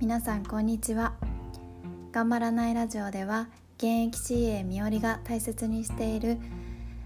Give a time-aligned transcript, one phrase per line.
[0.00, 1.12] 皆さんこんにちは。
[2.10, 6.38] 頑張らないラジオでは現役 CA みおりが大切にしている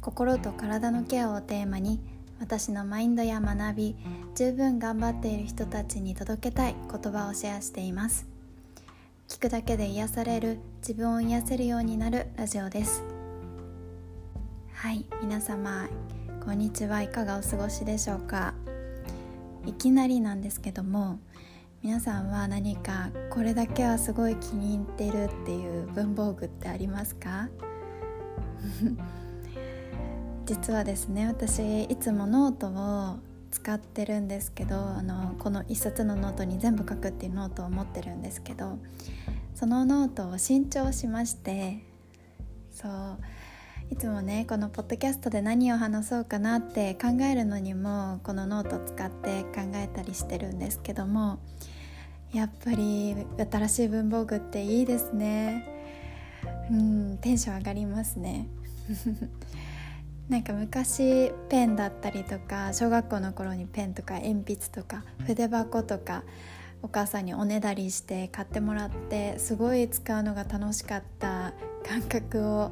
[0.00, 1.98] 心と体のケアをテーマに
[2.38, 3.96] 私のマインドや学び
[4.36, 8.28] 十分頑張っている人たちに届けたい言葉をシェアしています。
[9.28, 13.02] 聞くだけで癒される自分を癒せるようになるラジオです。
[14.74, 15.88] はい皆様
[16.44, 17.02] こんにちは。
[17.02, 18.54] いかがお過ごしでしょうか？
[19.66, 21.18] いきなりなんですけども
[21.86, 27.48] 皆さんは何かこれだけはすごい気に入ってるっていう文房具ってありますか？
[30.46, 33.18] 実はですね私いつもノートを
[33.52, 38.78] 使ってるんですけどあのこの一冊のノートに全部書くっていうノートを持ってるんですけど
[39.54, 41.84] そのノートを新調しまして
[42.72, 42.92] そう
[43.90, 51.38] いつもねこのポッドキャストで何を話そうかなって考えるのにもこのノート使って考えたりしてるんですけども
[52.36, 53.16] やっぱり
[53.50, 55.66] 新しい文房具っていいですね。
[56.70, 58.46] うんテンション上がりますね。
[60.28, 66.24] なんか昔ペンだったりとか小学校の頃にペンとか鉛筆とか筆箱とか
[66.82, 71.54] お母さんにおねだりして買ってもらってすごい使うのが楽しかった
[71.88, 72.70] 感覚を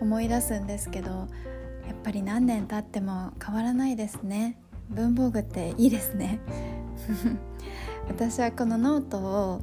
[0.00, 4.56] 思い出すんですけどやっぱり何年経っても変わらないですね。
[4.88, 6.38] 文房具っていいですね。
[8.08, 9.62] 私はこのノートを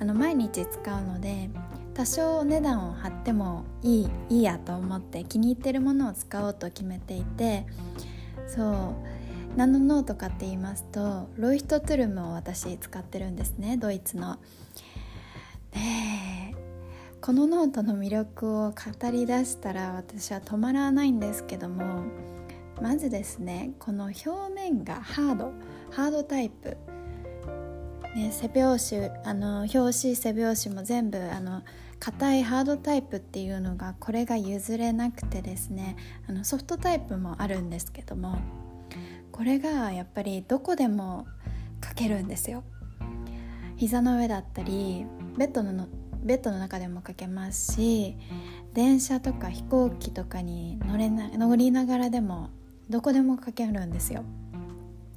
[0.00, 1.50] あの毎日使うので
[1.94, 7.66] 多少お値段を張ってもいいいいやと思って気に入ってるものを使おうと決めていて
[8.46, 8.94] そ
[9.54, 14.38] う何のノートかって言いますとロイヒトトゥルムを私使ってるんですねドイツの。
[15.72, 15.78] で
[17.20, 22.02] このノートの魅力を語り出したら私は止まらないんですけども
[22.80, 25.52] まずですねこの表面がハード
[25.90, 26.76] ハードタイプ
[28.14, 31.62] ね、背表紙あの表紙背表紙も全部あの
[31.98, 35.96] 硬いハードタイプっていうのがこれが譲れなくてですね
[36.28, 38.38] あのソフトタイプもあるんですけども
[39.30, 41.26] これがやっぱりどこでも
[41.82, 42.64] 書けるんですよ。
[43.76, 45.06] 膝の上だったり
[45.36, 45.88] ベッドの
[46.22, 48.16] ベッドの中でも書けますし
[48.74, 52.50] 電車とか飛行機とかに乗れな乗りながらでも
[52.88, 54.24] どこでも書けるんですよ。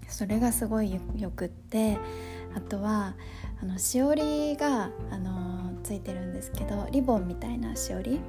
[0.07, 1.97] それがすごいよくって
[2.55, 3.15] あとは
[3.61, 8.19] あのしおりが、あのついてるんですけどリボンみたいなしおり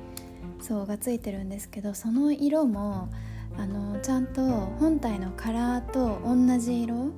[0.61, 3.09] そうがついてるんですけどその色も
[3.57, 7.13] あのちゃんと本体のカラーと同じ色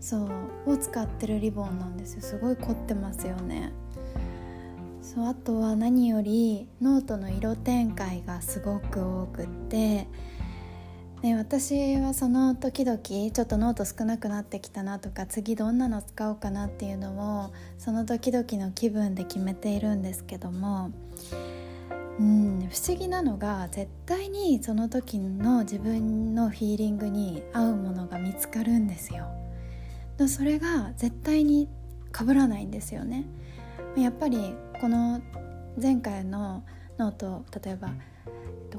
[0.00, 0.28] そ
[0.66, 2.22] うを使ってるリボンなんですよ。
[2.22, 3.72] すごい凝ってますよね。
[5.02, 10.08] そうあとは何よりノートの色展開がすごく多くって
[11.24, 20.90] で私はその時々ちょっとノート少なくなってきたなとか次どんなの使おうかなっていうのをその時々の気分で決めているんですけども
[22.18, 29.26] うん不思議なのが絶対にその時の自分のフィーリングに合うものが見つかるんですよ。
[30.28, 31.70] それが絶対に
[32.14, 33.24] 被らないんですよね。
[33.96, 35.22] やっぱりこの
[35.80, 36.64] 前回の
[36.98, 37.90] ノート例えば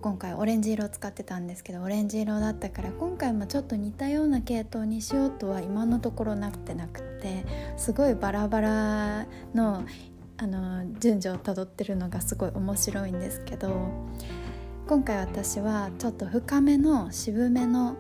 [0.02, 7.46] 今回オレンジ色を使ってたんですけどオレンジ色だったから今回もちょっと似たような系統にしようとは今のところなくてなくて
[7.78, 9.84] すごいバラバラの
[10.38, 13.90] あの順序をたどってるのがすごい面白いんですけど
[14.86, 17.96] 今回私はちょっと深めの渋めの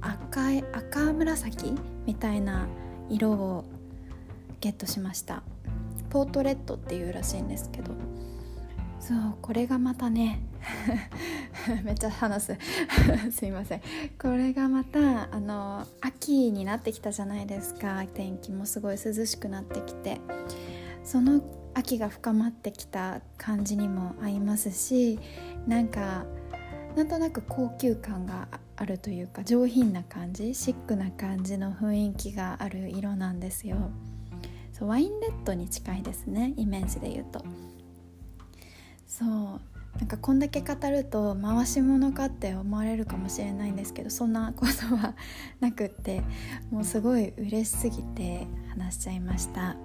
[0.00, 1.72] 赤い赤紫
[2.06, 2.68] みたいな
[3.10, 3.64] 色を
[4.60, 5.42] ゲットしました。
[6.10, 7.92] ポートレットっていうらしいんですけど
[9.02, 10.40] そうこれがまたね
[11.82, 12.58] めっちゃ話す。
[13.36, 13.80] すいません。
[14.20, 18.04] これがまたあの秋になってきたじゃないですか。
[18.14, 20.20] 天気もすごい涼しくなってきて。
[21.02, 21.42] その
[21.74, 25.18] 秋が深まってきた感じにも合いますし
[25.66, 26.24] なんか
[26.94, 28.46] なんとなく高級感が
[28.76, 33.90] あるというか上品な感じシックな感じの雰囲気がある色なんですよ。
[34.72, 37.71] そうワインレッドに近いですねイメージで言うと。
[39.18, 39.28] そう。
[39.98, 45.14] なんかこんだけ語ると回し物かって思われるかもしれないんですけどそんなことは
[45.60, 46.22] なくって
[46.70, 49.60] もうすごい嬉しすぎて話しちゃいました。
[49.60, 49.76] は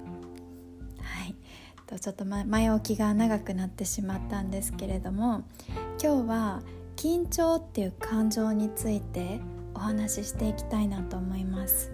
[1.27, 1.35] い。
[1.99, 5.43] ちょっと前置きが長くなってしまったんですけれども
[6.01, 6.61] 今日は
[6.97, 9.39] 緊張っていう感情について
[9.73, 11.91] お話ししていきたいなと思います。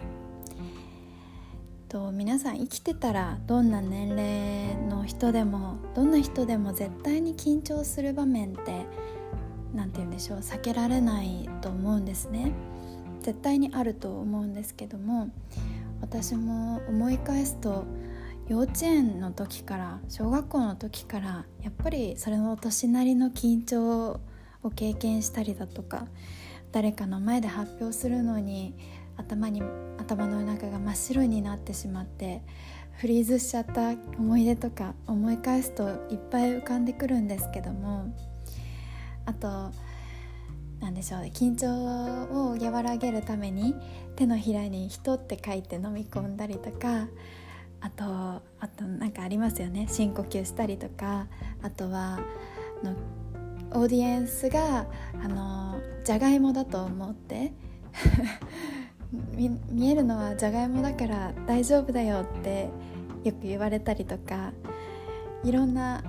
[1.94, 8.88] と皆さん生きてたらどんな年齢の人でもどんな人でも絶対に緊張する場面って
[9.76, 12.52] 何て言うんでしょう避けられないと思うんですね。
[13.22, 15.30] 絶対にあると思うんですけども
[16.02, 17.86] 私も思い返すと
[18.48, 24.20] 幼稚園の時から小学校の時からやっぱりそれの年なりの緊張
[24.64, 26.08] を経験したりだとか
[26.72, 28.74] 誰かの前で発表するのに
[29.18, 29.62] 頭に
[29.98, 32.42] 頭の中が真っ白になってしまって
[32.98, 38.14] フリーズしちゃった思い出とか思い返すといっぱい浮かんでくるんですけども
[39.26, 39.72] あと
[40.80, 41.70] 何でしょうね緊張
[42.32, 43.76] を和らげるために
[44.16, 47.08] 手のひらに「人」って書いて飲み込んだりとか
[47.80, 51.28] あとあと何かありますよね深呼吸したりとか
[51.62, 52.20] あとは
[52.84, 52.96] の
[53.72, 54.86] オーディエンスが
[55.22, 57.54] あのじゃがいもだと思って
[59.72, 62.70] 見えるのはじゃがいもだから大丈夫だよって
[63.24, 64.54] よく言われたりとか
[65.44, 66.04] いろんな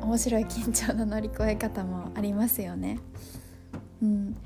[0.00, 3.00] 面白い緊張の乗り越え方もありますよね。
[4.00, 4.36] うん、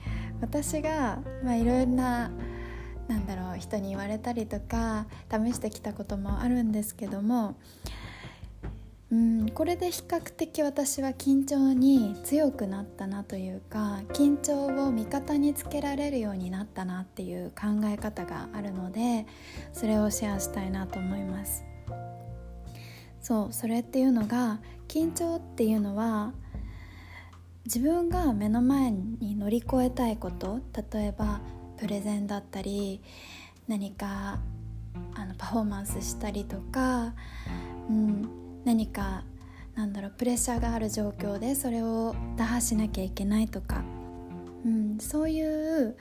[0.41, 2.31] 私が、まあ、いろんな
[3.07, 7.57] なんだろう人に言われたりとか試してきたこともあるんですけども
[9.13, 19.27] うんこれで比較的私は緊張に強くなったなというか緊張を味方につけられるようになったなっていう考え方があるので
[19.75, 21.63] それをシェアしたいなと思います。
[23.21, 26.33] そうそれっていうのが緊張っていうのは
[27.67, 30.59] 自分が目の前に乗り越えたいこと
[30.93, 31.41] 例えば
[31.77, 33.01] プレゼンだったり
[33.69, 34.41] 何か
[35.15, 37.15] あのパフォーマンスしたりとか、
[37.89, 39.25] うん、何か
[39.75, 43.83] なんだろうプレッシャーがある状況でそれを打破しなきゃいけないとか、
[44.65, 45.97] うん、そういう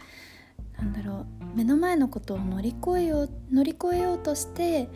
[0.78, 4.90] なんだろう目の前のことを乗り越えよう乗り越えようとして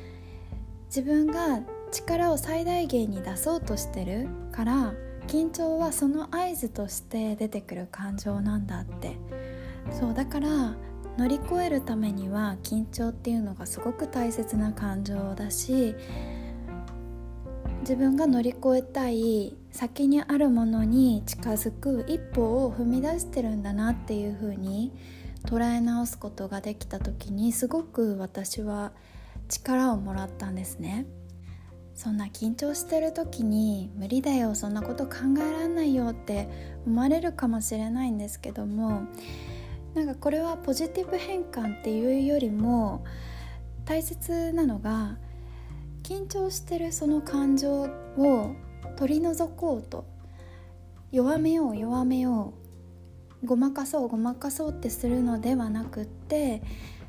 [0.87, 4.93] 自分が力を最大限に出そうとしてるから
[5.27, 9.17] 緊張はその合図として出てくる感情なんだって。
[9.91, 10.75] そうだから
[11.17, 15.95] 乗り越えるためには緊張っていうのがすごく大切な感情だし
[17.85, 24.91] 自分が乗り越えたい先にあるものに近づく一歩を踏み出してるんだなっていう風に
[25.43, 28.91] 捉え直すことができた時にすごく私は
[29.49, 31.05] 力をもらったんですね。
[31.93, 36.49] そんな緊張してる時に無理だよそんなこと考えられないよって
[36.87, 39.03] 思われるかもしれないんですけども
[39.93, 43.05] なんかこれはポジティブ変換っていうよりも
[43.85, 45.19] 大切なのが
[46.05, 47.81] 緊張してるその感情
[48.15, 48.55] を
[48.95, 50.05] 取り除こうと
[51.11, 52.53] 弱めよう弱めよ
[53.41, 56.61] うごまかそうごまかそうってするのではなくって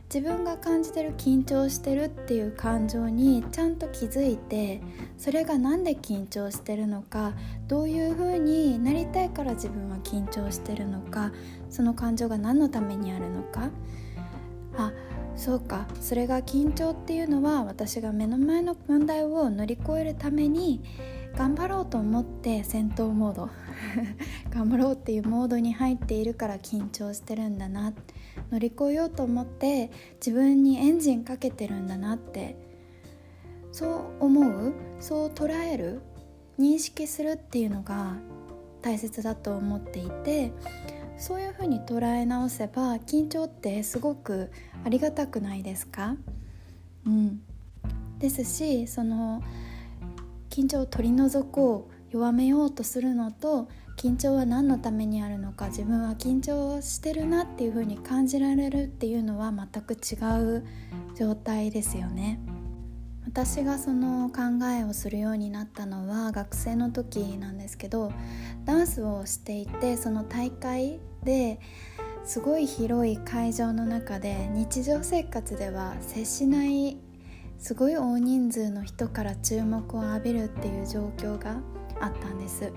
[0.04, 4.81] 自分が感じてる緊張してるっていう感情にちゃんと気づいて
[5.19, 7.34] それが何で緊張してるのか
[7.69, 11.32] どういう風になりたいから自分は緊張してるのか
[11.69, 13.69] その感情が何のためにあるのか。
[14.78, 14.93] あ
[15.37, 15.87] そうか。
[16.00, 20.83] それが緊張っていうのは私が目の前の問題を乗り越えるために
[21.37, 23.50] 頑張ろうと思って戦闘モード。
[24.50, 27.93] 頑張ろうっていうモードに入っているから緊張してるんだな。
[28.50, 32.56] 乗り越えようと思って自分にエンジンかけてるんだなって。
[33.73, 33.87] そ
[34.21, 34.73] う思う？
[35.00, 36.00] そう捉える？
[36.59, 38.17] 認識するっていうのが
[38.81, 40.53] 大切だと思っていて
[41.19, 44.51] そういうふうに捉え直せば緊張ってすごく
[44.85, 46.17] ありがたくないですか？
[47.06, 47.41] うん
[48.19, 49.43] ですしその
[50.51, 53.69] 緊張を取り除こう弱めようとするのと
[53.99, 60.17] 緊張は何のためにあるのか自分は緊張してるなっていうふうに感じられるっていうのは全く違
[60.58, 60.67] う
[61.15, 62.39] 状態ですよね。
[63.36, 68.10] 私がその考えをするようになったのは学生の時なんですけど
[68.64, 71.60] ダンスをしていてその大会で
[72.24, 76.96] すごい広い会場の中で日常生活では接しない
[77.58, 81.58] すごい大人数の人から注目を浴びるっていう状況が
[82.00, 82.72] あったんです。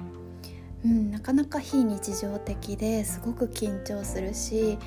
[0.83, 4.77] うん、なかなか非日常的ですごく緊張するし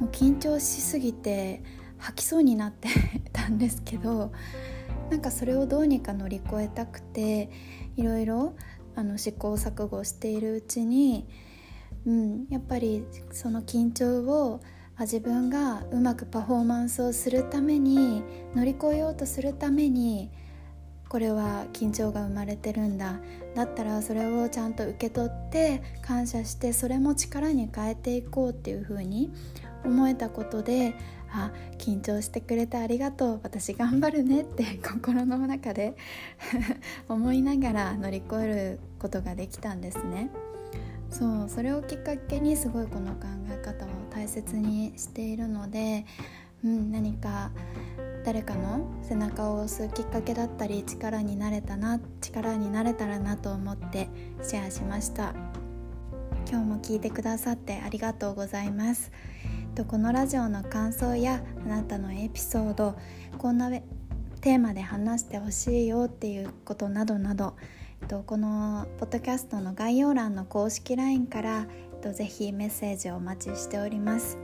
[0.00, 1.62] もう緊張しすぎて
[1.98, 2.88] 吐きそうになって
[3.32, 4.32] たんですけど
[5.10, 7.50] なんかそれをどうにか乗り越えたくて
[7.96, 8.54] いろいろ
[8.94, 11.26] あの試行錯誤しているうちに、
[12.06, 14.60] うん、やっぱりその緊張を
[15.00, 18.22] 自分がうまくパフォーマンスをするために
[18.54, 20.30] 乗り越えようとするために
[21.08, 23.20] これは緊張が生まれてるんだ。
[23.54, 29.30] だったらそれをちゃんと受け取って感謝してそれも力に変えていこうっていう風に
[29.84, 30.94] 思えたことで
[31.32, 33.40] あ緊張してくれてありがとう。
[33.42, 35.96] 私頑張るねって 心の中で
[37.08, 40.30] 思いながら乗り越えることができたんですね。
[41.10, 46.06] そうそれをきっかけにすごいこの考え方を大切にしているので、
[46.64, 47.50] うん、何か
[48.24, 54.08] 誰かの背中を押すきっかけだったり力になれたな力になれたらなと思って
[54.42, 55.34] シェアしました。
[56.50, 59.10] 今日も聞いてくださってありがとうございます。
[59.80, 62.94] このラジオの感想やあなたのエピソード
[63.38, 67.54] こんなテーマで話してほしいよっていうことなどなど
[68.26, 71.66] このポッドキャストの概要欄の公式 LINE から
[72.12, 74.36] ぜひメッセージをお待ちしております。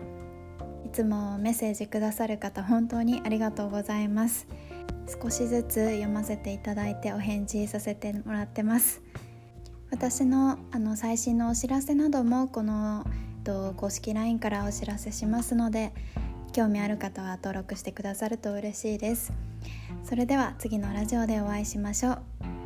[0.87, 4.47] いつもメッセージくださる方本当にありがとうございます。
[5.23, 9.03] 少しずつ読ませていただいてお返事させてもらってます。
[9.91, 13.05] 私のあの最新のお知らせなどもこの
[13.49, 15.95] と公式 LINE からお知らせしますので
[16.53, 19.33] 興味ある方は登録してくださると嬉しいです。
[20.05, 22.58] それでは次のラジオでお会いしましょう。